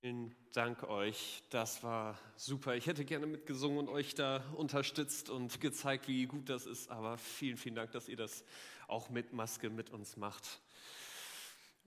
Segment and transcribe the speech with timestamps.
[0.00, 2.76] Vielen Dank euch, das war super.
[2.76, 7.18] Ich hätte gerne mitgesungen und euch da unterstützt und gezeigt, wie gut das ist, aber
[7.18, 8.44] vielen, vielen Dank, dass ihr das
[8.86, 10.60] auch mit Maske mit uns macht.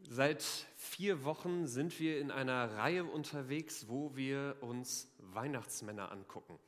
[0.09, 0.43] Seit
[0.75, 6.59] vier Wochen sind wir in einer Reihe unterwegs, wo wir uns Weihnachtsmänner angucken.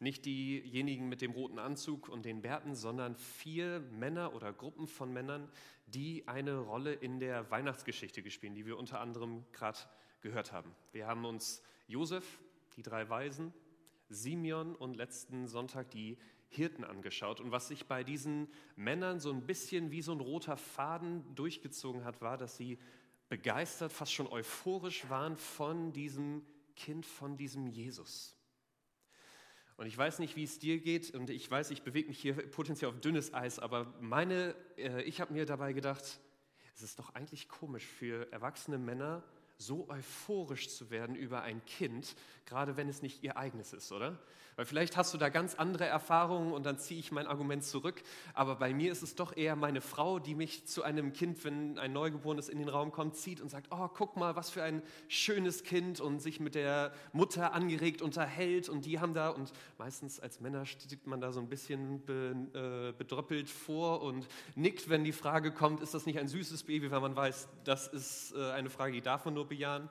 [0.00, 5.12] Nicht diejenigen mit dem roten Anzug und den Bärten, sondern vier Männer oder Gruppen von
[5.12, 5.50] Männern,
[5.86, 9.78] die eine Rolle in der Weihnachtsgeschichte gespielt, die wir unter anderem gerade
[10.20, 10.74] gehört haben.
[10.92, 12.38] Wir haben uns Josef,
[12.76, 13.52] die drei Weisen,
[14.08, 16.16] Simeon und letzten Sonntag die
[16.48, 17.40] Hirten angeschaut.
[17.40, 22.04] Und was sich bei diesen Männern so ein bisschen wie so ein roter Faden durchgezogen
[22.04, 22.78] hat, war, dass sie
[23.28, 26.42] begeistert, fast schon euphorisch waren von diesem
[26.76, 28.37] Kind, von diesem Jesus.
[29.78, 32.34] Und ich weiß nicht, wie es dir geht und ich weiß, ich bewege mich hier
[32.50, 36.20] potenziell auf dünnes Eis, aber meine, äh, ich habe mir dabei gedacht,
[36.74, 39.22] es ist doch eigentlich komisch für erwachsene Männer,
[39.58, 42.14] so euphorisch zu werden über ein Kind,
[42.46, 44.18] gerade wenn es nicht ihr eigenes ist, oder?
[44.58, 48.02] Weil vielleicht hast du da ganz andere Erfahrungen und dann ziehe ich mein Argument zurück.
[48.34, 51.78] Aber bei mir ist es doch eher meine Frau, die mich zu einem Kind, wenn
[51.78, 54.82] ein Neugeborenes in den Raum kommt, zieht und sagt, oh, guck mal, was für ein
[55.06, 60.18] schönes Kind und sich mit der Mutter angeregt unterhält und die haben da und meistens
[60.18, 65.04] als Männer steht man da so ein bisschen be, äh, bedröppelt vor und nickt, wenn
[65.04, 68.50] die Frage kommt, ist das nicht ein süßes Baby, weil man weiß, das ist äh,
[68.50, 69.88] eine Frage, die darf man nur bejahen.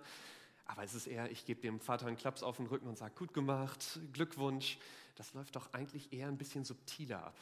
[0.66, 3.16] Aber es ist eher, ich gebe dem Vater einen Klaps auf den Rücken und sage,
[3.16, 4.78] gut gemacht, Glückwunsch.
[5.16, 7.40] Das läuft doch eigentlich eher ein bisschen subtiler ab.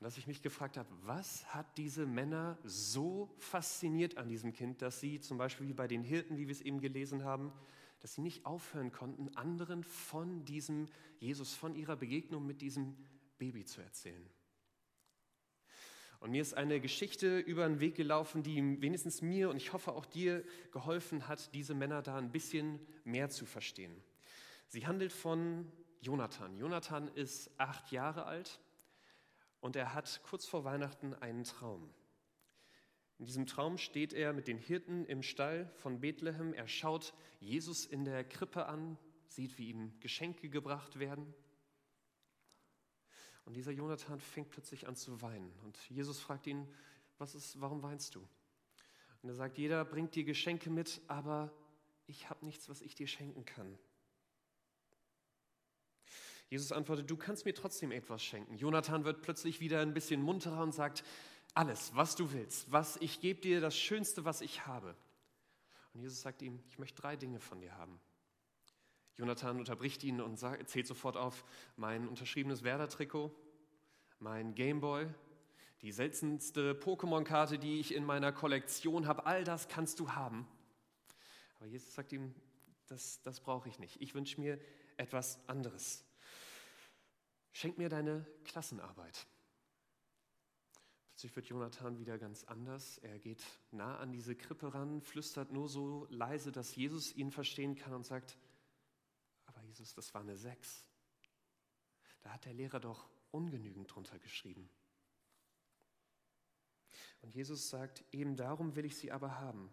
[0.00, 4.80] Und dass ich mich gefragt habe, was hat diese Männer so fasziniert an diesem Kind,
[4.80, 7.52] dass sie zum Beispiel wie bei den Hirten, wie wir es eben gelesen haben,
[8.00, 10.86] dass sie nicht aufhören konnten, anderen von diesem
[11.18, 12.96] Jesus, von ihrer Begegnung mit diesem
[13.38, 14.24] Baby zu erzählen.
[16.20, 19.92] Und mir ist eine Geschichte über den Weg gelaufen, die wenigstens mir und ich hoffe
[19.92, 24.02] auch dir geholfen hat, diese Männer da ein bisschen mehr zu verstehen.
[24.66, 26.56] Sie handelt von Jonathan.
[26.58, 28.60] Jonathan ist acht Jahre alt
[29.60, 31.88] und er hat kurz vor Weihnachten einen Traum.
[33.18, 36.52] In diesem Traum steht er mit den Hirten im Stall von Bethlehem.
[36.52, 38.96] Er schaut Jesus in der Krippe an,
[39.26, 41.34] sieht, wie ihm Geschenke gebracht werden.
[43.48, 45.50] Und dieser Jonathan fängt plötzlich an zu weinen.
[45.64, 46.68] Und Jesus fragt ihn,
[47.16, 48.20] was ist, warum weinst du?
[49.22, 51.50] Und er sagt, jeder bringt dir Geschenke mit, aber
[52.06, 53.78] ich habe nichts, was ich dir schenken kann.
[56.50, 58.54] Jesus antwortet, du kannst mir trotzdem etwas schenken.
[58.54, 61.02] Jonathan wird plötzlich wieder ein bisschen munterer und sagt,
[61.54, 64.94] alles, was du willst, was ich gebe dir das Schönste, was ich habe.
[65.94, 67.98] Und Jesus sagt ihm, ich möchte drei Dinge von dir haben.
[69.18, 71.44] Jonathan unterbricht ihn und sagt, zählt sofort auf
[71.76, 73.34] mein unterschriebenes Werder-Trikot,
[74.20, 75.08] mein Gameboy,
[75.82, 79.26] die seltenste Pokémon-Karte, die ich in meiner Kollektion habe.
[79.26, 80.46] All das kannst du haben.
[81.56, 82.32] Aber Jesus sagt ihm,
[82.86, 84.00] das, das brauche ich nicht.
[84.00, 84.58] Ich wünsche mir
[84.96, 86.04] etwas anderes.
[87.50, 89.26] Schenk mir deine Klassenarbeit.
[91.08, 92.98] Plötzlich wird Jonathan wieder ganz anders.
[92.98, 93.42] Er geht
[93.72, 98.06] nah an diese Krippe ran, flüstert nur so leise, dass Jesus ihn verstehen kann und
[98.06, 98.38] sagt,
[99.78, 100.84] Jesus, das war eine Sechs.
[102.22, 104.68] Da hat der Lehrer doch ungenügend drunter geschrieben.
[107.22, 109.72] Und Jesus sagt, eben darum will ich sie aber haben.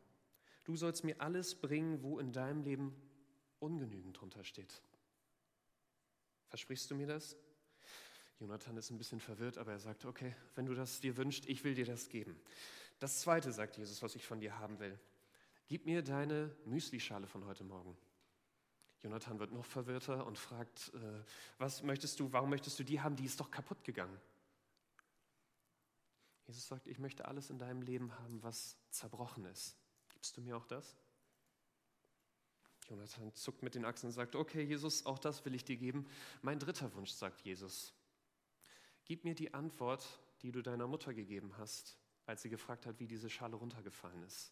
[0.63, 2.95] Du sollst mir alles bringen, wo in deinem Leben
[3.59, 4.81] ungenügend drunter steht.
[6.49, 7.35] Versprichst du mir das?
[8.39, 11.63] Jonathan ist ein bisschen verwirrt, aber er sagt, okay, wenn du das dir wünschst, ich
[11.63, 12.39] will dir das geben.
[12.99, 14.99] Das zweite, sagt Jesus, was ich von dir haben will.
[15.67, 17.97] Gib mir deine Müslischale von heute Morgen.
[19.05, 21.23] Jonathan wird noch verwirrter und fragt, äh,
[21.59, 24.19] was möchtest du, warum möchtest du die haben, die ist doch kaputt gegangen.
[26.47, 29.77] Jesus sagt, ich möchte alles in deinem Leben haben, was zerbrochen ist.
[30.09, 30.97] Gibst du mir auch das?
[32.89, 36.07] Jonathan zuckt mit den Achseln und sagt, okay Jesus, auch das will ich dir geben.
[36.41, 37.93] Mein dritter Wunsch, sagt Jesus,
[39.03, 43.07] gib mir die Antwort, die du deiner Mutter gegeben hast, als sie gefragt hat, wie
[43.07, 44.51] diese Schale runtergefallen ist.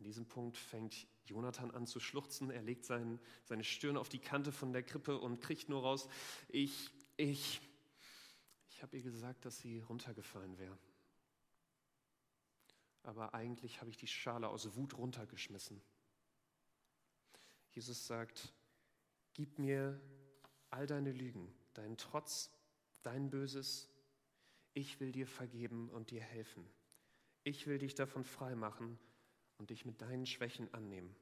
[0.00, 2.50] An diesem Punkt fängt Jonathan an zu schluchzen.
[2.50, 6.08] Er legt sein, seine Stirn auf die Kante von der Krippe und kriegt nur raus,
[6.48, 7.60] ich, ich,
[8.70, 10.78] ich habe ihr gesagt, dass sie runtergefallen wäre.
[13.02, 15.82] Aber eigentlich habe ich die Schale aus Wut runtergeschmissen.
[17.72, 18.54] Jesus sagt,
[19.34, 20.00] gib mir
[20.70, 22.50] all deine Lügen, deinen Trotz,
[23.02, 23.90] dein Böses.
[24.72, 26.66] Ich will dir vergeben und dir helfen.
[27.44, 28.98] Ich will dich davon freimachen
[29.60, 31.14] und dich mit deinen Schwächen annehmen.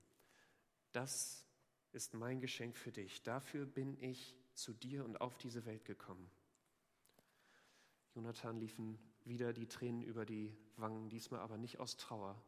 [0.93, 1.45] Das
[1.93, 3.23] ist mein Geschenk für dich.
[3.23, 6.31] Dafür bin ich zu dir und auf diese Welt gekommen.
[8.15, 12.41] Jonathan liefen wieder die Tränen über die Wangen, diesmal aber nicht aus Trauer,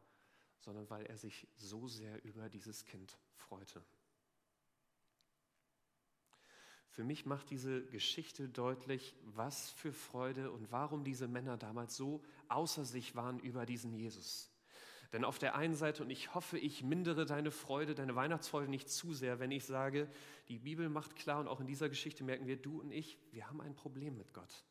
[0.61, 3.83] sondern weil er sich so sehr über dieses Kind freute.
[6.91, 12.23] Für mich macht diese Geschichte deutlich, was für Freude und warum diese Männer damals so
[12.49, 14.51] außer sich waren über diesen Jesus.
[15.13, 18.89] Denn auf der einen Seite, und ich hoffe, ich mindere deine Freude, deine Weihnachtsfreude nicht
[18.89, 20.09] zu sehr, wenn ich sage,
[20.49, 23.49] die Bibel macht klar und auch in dieser Geschichte merken wir, du und ich, wir
[23.49, 24.65] haben ein Problem mit Gott.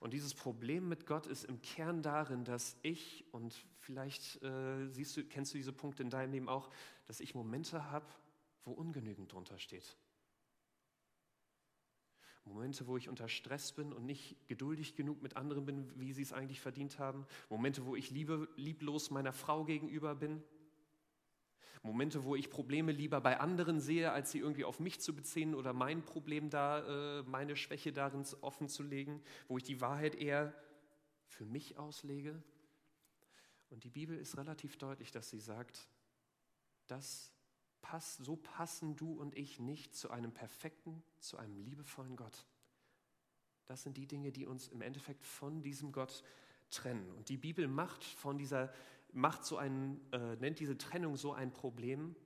[0.00, 5.16] Und dieses Problem mit Gott ist im Kern darin, dass ich, und vielleicht äh, siehst
[5.16, 6.70] du, kennst du diese Punkte in deinem Leben auch,
[7.06, 8.06] dass ich Momente habe,
[8.64, 9.96] wo ungenügend drunter steht.
[12.44, 16.22] Momente, wo ich unter Stress bin und nicht geduldig genug mit anderen bin, wie sie
[16.22, 17.26] es eigentlich verdient haben.
[17.48, 20.42] Momente, wo ich liebe, lieblos meiner Frau gegenüber bin.
[21.82, 25.54] Momente, wo ich Probleme lieber bei anderen sehe, als sie irgendwie auf mich zu beziehen
[25.54, 30.14] oder mein Problem da, äh, meine Schwäche darin offen zu legen, wo ich die Wahrheit
[30.14, 30.52] eher
[31.26, 32.42] für mich auslege.
[33.70, 35.88] Und die Bibel ist relativ deutlich, dass sie sagt,
[36.86, 37.32] das
[37.82, 42.46] pass, so passen du und ich nicht zu einem perfekten, zu einem liebevollen Gott.
[43.66, 46.24] Das sind die Dinge, die uns im Endeffekt von diesem Gott
[46.70, 47.10] trennen.
[47.12, 48.72] Und die Bibel macht von dieser,
[49.12, 52.16] macht so einen, äh, nennt diese Trennung so ein Problem,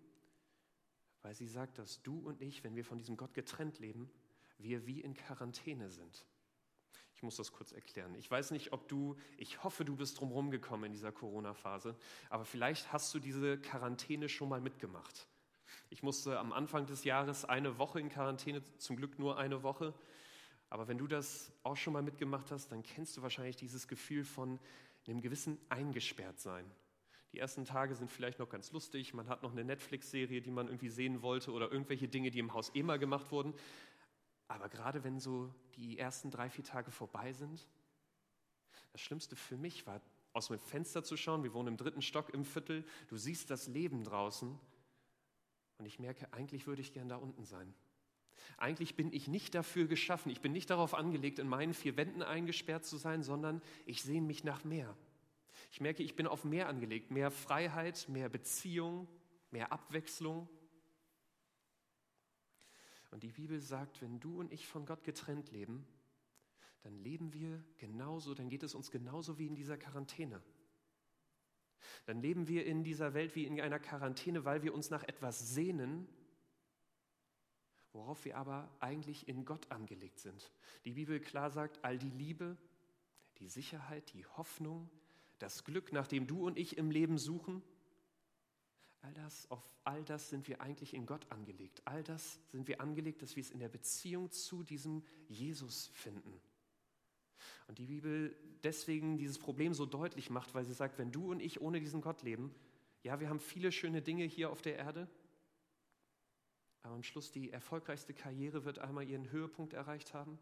[1.22, 4.10] weil sie sagt, dass du und ich, wenn wir von diesem Gott getrennt leben,
[4.58, 6.26] wir wie in Quarantäne sind.
[7.14, 8.14] Ich muss das kurz erklären.
[8.16, 11.96] Ich weiß nicht, ob du, ich hoffe, du bist drumherum gekommen in dieser Corona-Phase,
[12.28, 15.28] aber vielleicht hast du diese Quarantäne schon mal mitgemacht.
[15.90, 19.94] Ich musste am Anfang des Jahres eine Woche in Quarantäne, zum Glück nur eine Woche.
[20.70, 24.24] Aber wenn du das auch schon mal mitgemacht hast, dann kennst du wahrscheinlich dieses Gefühl
[24.24, 24.58] von
[25.06, 26.64] einem gewissen Eingesperrtsein.
[27.32, 30.68] Die ersten Tage sind vielleicht noch ganz lustig, man hat noch eine Netflix-Serie, die man
[30.68, 33.54] irgendwie sehen wollte oder irgendwelche Dinge, die im Haus eh mal gemacht wurden.
[34.46, 37.66] Aber gerade wenn so die ersten drei, vier Tage vorbei sind,
[38.92, 40.00] das Schlimmste für mich war,
[40.32, 41.42] aus dem Fenster zu schauen.
[41.42, 42.84] Wir wohnen im dritten Stock im Viertel.
[43.08, 44.58] Du siehst das Leben draußen
[45.78, 47.74] und ich merke, eigentlich würde ich gern da unten sein.
[48.56, 52.22] Eigentlich bin ich nicht dafür geschaffen, ich bin nicht darauf angelegt, in meinen vier Wänden
[52.22, 54.96] eingesperrt zu sein, sondern ich sehne mich nach mehr.
[55.70, 59.08] Ich merke, ich bin auf mehr angelegt, mehr Freiheit, mehr Beziehung,
[59.50, 60.48] mehr Abwechslung.
[63.10, 65.86] Und die Bibel sagt, wenn du und ich von Gott getrennt leben,
[66.82, 70.42] dann leben wir genauso, dann geht es uns genauso wie in dieser Quarantäne.
[72.06, 75.54] Dann leben wir in dieser Welt wie in einer Quarantäne, weil wir uns nach etwas
[75.54, 76.06] sehnen,
[77.92, 80.52] worauf wir aber eigentlich in Gott angelegt sind.
[80.84, 82.56] Die Bibel klar sagt, all die Liebe,
[83.38, 84.90] die Sicherheit, die Hoffnung,
[85.38, 87.62] das Glück, nach dem du und ich im Leben suchen,
[89.00, 91.82] all das, auf all das sind wir eigentlich in Gott angelegt.
[91.84, 96.40] All das sind wir angelegt, dass wir es in der Beziehung zu diesem Jesus finden.
[97.66, 101.40] Und die Bibel deswegen dieses Problem so deutlich macht, weil sie sagt, wenn du und
[101.40, 102.54] ich ohne diesen Gott leben,
[103.02, 105.08] ja, wir haben viele schöne Dinge hier auf der Erde,
[106.82, 110.38] aber am Schluss die erfolgreichste Karriere wird einmal ihren Höhepunkt erreicht haben.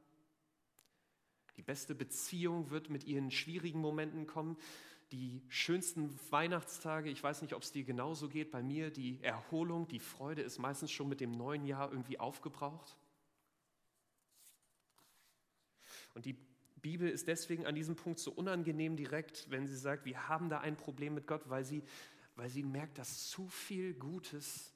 [1.56, 4.56] Die beste Beziehung wird mit ihren schwierigen Momenten kommen.
[5.12, 9.87] Die schönsten Weihnachtstage, ich weiß nicht, ob es dir genauso geht, bei mir die Erholung,
[9.87, 12.96] die Freude ist meistens schon mit dem neuen Jahr irgendwie aufgebraucht.
[16.14, 16.37] Und die
[16.82, 20.61] Bibel ist deswegen an diesem Punkt so unangenehm direkt, wenn sie sagt, wir haben da
[20.61, 21.82] ein Problem mit Gott, weil sie,
[22.34, 24.75] weil sie merkt, dass zu viel Gutes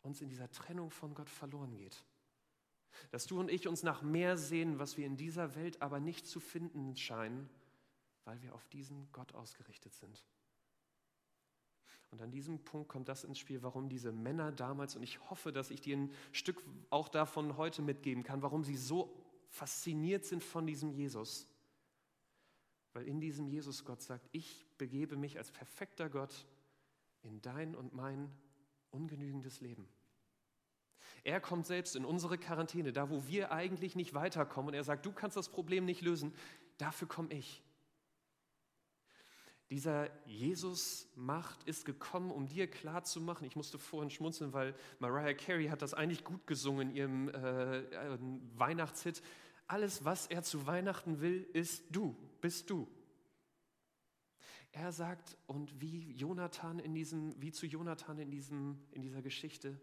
[0.00, 2.04] uns in dieser Trennung von Gott verloren geht.
[3.10, 6.26] Dass du und ich uns nach mehr sehen, was wir in dieser Welt aber nicht
[6.26, 7.48] zu finden scheinen,
[8.24, 10.24] weil wir auf diesen Gott ausgerichtet sind.
[12.10, 15.50] Und an diesem Punkt kommt das ins Spiel, warum diese Männer damals, und ich hoffe,
[15.52, 19.10] dass ich dir ein Stück auch davon heute mitgeben kann, warum sie so
[19.52, 21.46] fasziniert sind von diesem Jesus.
[22.94, 26.46] Weil in diesem Jesus Gott sagt, ich begebe mich als perfekter Gott
[27.22, 28.30] in dein und mein
[28.90, 29.86] ungenügendes Leben.
[31.22, 34.68] Er kommt selbst in unsere Quarantäne, da wo wir eigentlich nicht weiterkommen.
[34.68, 36.34] Und er sagt, du kannst das Problem nicht lösen,
[36.78, 37.62] dafür komme ich.
[39.70, 43.46] Dieser Jesus Macht ist gekommen, um dir klarzumachen.
[43.46, 47.78] Ich musste vorhin schmunzeln, weil Mariah Carey hat das eigentlich gut gesungen in ihrem äh,
[47.78, 48.18] äh,
[48.54, 49.22] Weihnachtshit.
[49.72, 52.86] Alles, was er zu Weihnachten will, ist du, bist du.
[54.70, 59.80] Er sagt, und wie Jonathan in diesem, wie zu Jonathan in, diesem, in dieser Geschichte,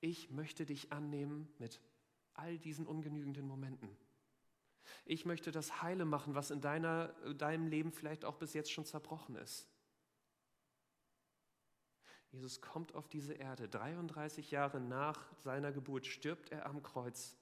[0.00, 1.80] ich möchte dich annehmen mit
[2.34, 3.88] all diesen ungenügenden Momenten.
[5.06, 8.84] Ich möchte das Heile machen, was in deiner, deinem Leben vielleicht auch bis jetzt schon
[8.84, 9.66] zerbrochen ist.
[12.32, 13.66] Jesus kommt auf diese Erde.
[13.66, 17.39] 33 Jahre nach seiner Geburt stirbt er am Kreuz,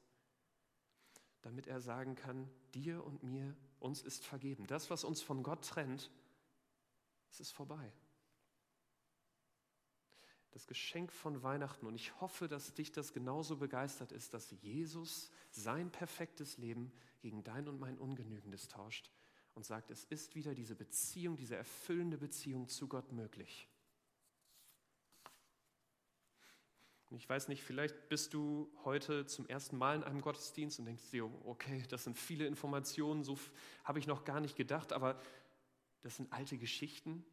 [1.42, 4.66] damit er sagen kann, dir und mir, uns ist vergeben.
[4.66, 6.10] Das, was uns von Gott trennt,
[7.30, 7.92] Es ist vorbei.
[10.50, 11.86] Das Geschenk von Weihnachten.
[11.86, 16.90] Und ich hoffe, dass dich das genauso begeistert ist, dass Jesus sein perfektes Leben
[17.20, 19.10] gegen dein und mein Ungenügendes tauscht
[19.54, 23.68] und sagt, es ist wieder diese Beziehung, diese erfüllende Beziehung zu Gott möglich.
[27.10, 30.84] Und ich weiß nicht, vielleicht bist du heute zum ersten Mal in einem Gottesdienst und
[30.84, 33.38] denkst dir, okay, das sind viele Informationen, so
[33.84, 35.18] habe ich noch gar nicht gedacht, aber
[36.02, 37.24] das sind alte Geschichten.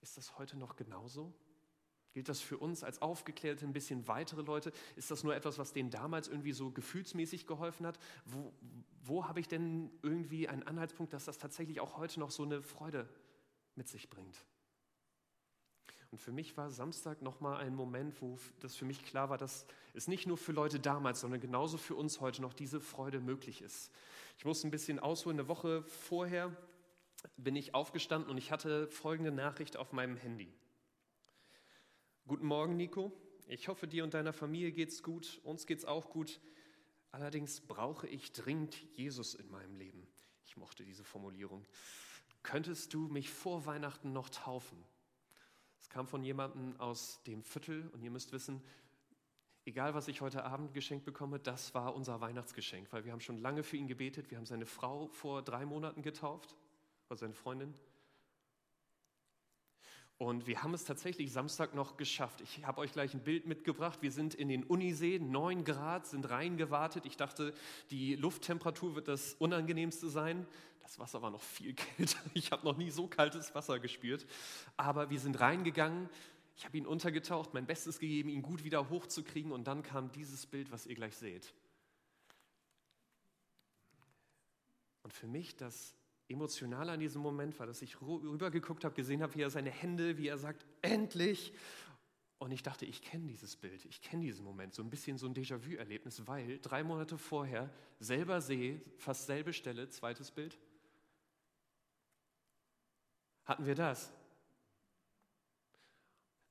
[0.00, 1.34] Ist das heute noch genauso?
[2.12, 4.72] Gilt das für uns als aufgeklärte, ein bisschen weitere Leute?
[4.94, 7.98] Ist das nur etwas, was denen damals irgendwie so gefühlsmäßig geholfen hat?
[8.24, 8.54] Wo,
[9.02, 12.62] wo habe ich denn irgendwie einen Anhaltspunkt, dass das tatsächlich auch heute noch so eine
[12.62, 13.08] Freude
[13.74, 14.46] mit sich bringt?
[16.16, 19.66] Und für mich war Samstag nochmal ein Moment, wo das für mich klar war, dass
[19.92, 23.60] es nicht nur für Leute damals, sondern genauso für uns heute noch diese Freude möglich
[23.60, 23.92] ist.
[24.38, 25.38] Ich muss ein bisschen ausholen.
[25.38, 26.56] Eine Woche vorher
[27.36, 30.50] bin ich aufgestanden und ich hatte folgende Nachricht auf meinem Handy.
[32.26, 33.12] Guten Morgen, Nico.
[33.46, 35.42] Ich hoffe, dir und deiner Familie geht's gut.
[35.44, 36.40] Uns geht's auch gut.
[37.12, 40.08] Allerdings brauche ich dringend Jesus in meinem Leben.
[40.46, 41.66] Ich mochte diese Formulierung.
[42.42, 44.82] Könntest du mich vor Weihnachten noch taufen?
[45.86, 48.60] Es kam von jemandem aus dem Viertel und ihr müsst wissen,
[49.64, 53.38] egal was ich heute Abend geschenkt bekomme, das war unser Weihnachtsgeschenk, weil wir haben schon
[53.38, 54.28] lange für ihn gebetet.
[54.28, 56.56] Wir haben seine Frau vor drei Monaten getauft,
[57.08, 57.72] oder seine Freundin.
[60.18, 62.40] Und wir haben es tatsächlich Samstag noch geschafft.
[62.40, 64.02] Ich habe euch gleich ein Bild mitgebracht.
[64.02, 67.06] Wir sind in den Unisee, 9 Grad, sind reingewartet.
[67.06, 67.54] Ich dachte,
[67.90, 70.48] die Lufttemperatur wird das Unangenehmste sein.
[70.86, 72.18] Das Wasser war noch viel kälter.
[72.32, 74.24] Ich habe noch nie so kaltes Wasser gespürt.
[74.76, 76.08] Aber wir sind reingegangen.
[76.56, 79.50] Ich habe ihn untergetaucht, mein Bestes gegeben, ihn gut wieder hochzukriegen.
[79.50, 81.52] Und dann kam dieses Bild, was ihr gleich seht.
[85.02, 85.94] Und für mich das
[86.28, 90.18] Emotionale an diesem Moment war, dass ich rübergeguckt habe, gesehen habe, wie er seine Hände,
[90.18, 91.52] wie er sagt, endlich.
[92.38, 95.26] Und ich dachte, ich kenne dieses Bild, ich kenne diesen Moment, so ein bisschen so
[95.26, 100.58] ein Déjà-vu-Erlebnis, weil drei Monate vorher, selber See, fast selbe Stelle, zweites Bild,
[103.46, 104.12] hatten wir das.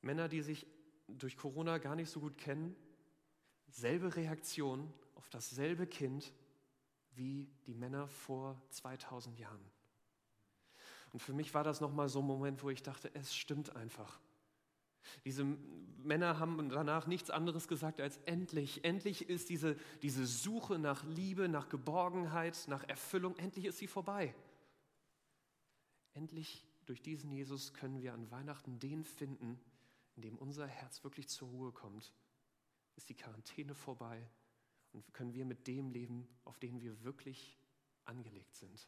[0.01, 0.65] Männer, die sich
[1.07, 2.75] durch Corona gar nicht so gut kennen,
[3.67, 6.33] selbe Reaktion auf dasselbe Kind
[7.11, 9.71] wie die Männer vor 2000 Jahren.
[11.13, 14.19] Und für mich war das nochmal so ein Moment, wo ich dachte, es stimmt einfach.
[15.23, 21.03] Diese Männer haben danach nichts anderes gesagt als endlich, endlich ist diese, diese Suche nach
[21.03, 24.35] Liebe, nach Geborgenheit, nach Erfüllung, endlich ist sie vorbei.
[26.13, 29.59] Endlich durch diesen Jesus können wir an Weihnachten den finden,
[30.15, 32.13] in dem unser Herz wirklich zur Ruhe kommt.
[32.95, 34.29] Ist die Quarantäne vorbei
[34.91, 37.57] und können wir mit dem leben, auf den wir wirklich
[38.05, 38.87] angelegt sind.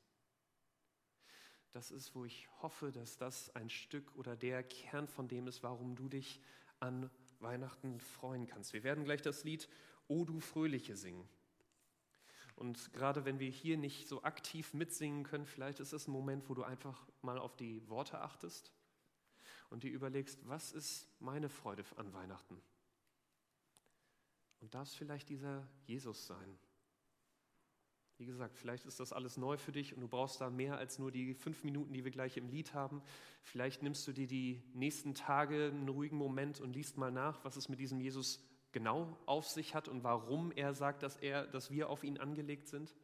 [1.72, 5.64] Das ist, wo ich hoffe, dass das ein Stück oder der Kern von dem ist,
[5.64, 6.40] warum du dich
[6.80, 8.74] an Weihnachten freuen kannst.
[8.74, 9.68] Wir werden gleich das Lied
[10.08, 11.28] O du Fröhliche singen.
[12.58, 16.50] Und gerade wenn wir hier nicht so aktiv mitsingen können, vielleicht ist es ein Moment,
[16.50, 18.74] wo du einfach mal auf die Worte achtest
[19.70, 22.60] und dir überlegst, was ist meine Freude an Weihnachten?
[24.60, 26.58] Und darf es vielleicht dieser Jesus sein?
[28.18, 30.98] Wie gesagt, vielleicht ist das alles neu für dich und du brauchst da mehr als
[30.98, 33.04] nur die fünf Minuten, die wir gleich im Lied haben.
[33.44, 37.56] Vielleicht nimmst du dir die nächsten Tage einen ruhigen Moment und liest mal nach, was
[37.56, 38.44] es mit diesem Jesus
[38.78, 42.68] genau auf sich hat und warum er sagt, dass, er, dass wir auf ihn angelegt
[42.68, 42.96] sind.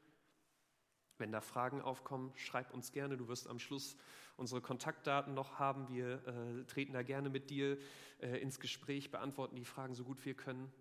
[1.18, 3.18] Wenn da Fragen aufkommen, schreib uns gerne.
[3.18, 3.98] Du wirst am Schluss
[4.38, 5.90] unsere Kontaktdaten noch haben.
[5.90, 7.80] Wir äh, treten da gerne mit dir
[8.20, 10.72] äh, ins Gespräch, beantworten die Fragen so gut wir können.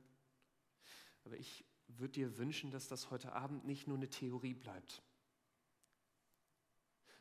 [1.25, 5.03] Aber ich würde dir wünschen, dass das heute Abend nicht nur eine Theorie bleibt,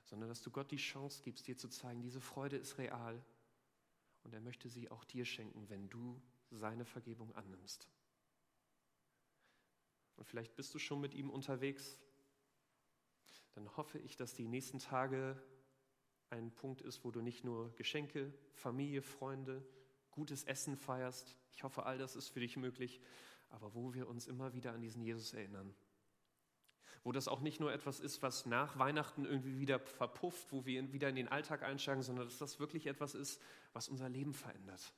[0.04, 3.24] sondern dass du Gott die Chance gibst, dir zu zeigen, diese Freude ist real
[4.24, 7.88] und er möchte sie auch dir schenken, wenn du seine Vergebung annimmst.
[10.16, 11.98] Und vielleicht bist du schon mit ihm unterwegs.
[13.54, 15.42] Dann hoffe ich, dass die nächsten Tage
[16.30, 19.66] ein Punkt ist, wo du nicht nur Geschenke, Familie, Freunde,
[20.12, 21.36] gutes Essen feierst.
[21.54, 23.02] Ich hoffe, all das ist für dich möglich,
[23.50, 25.74] aber wo wir uns immer wieder an diesen Jesus erinnern.
[27.04, 30.94] Wo das auch nicht nur etwas ist, was nach Weihnachten irgendwie wieder verpufft, wo wir
[30.94, 33.42] wieder in den Alltag einsteigen, sondern dass das wirklich etwas ist,
[33.74, 34.94] was unser Leben verändert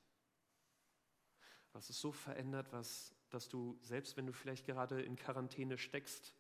[1.74, 6.34] was es so verändert, was, dass du, selbst wenn du vielleicht gerade in Quarantäne steckst,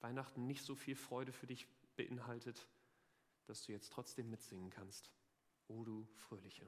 [0.00, 2.68] Weihnachten nicht so viel Freude für dich beinhaltet,
[3.46, 5.10] dass du jetzt trotzdem mitsingen kannst.
[5.68, 6.66] O du Fröhliche.